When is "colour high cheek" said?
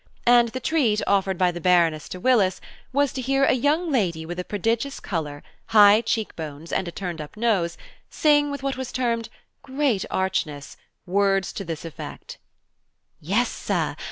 4.99-6.35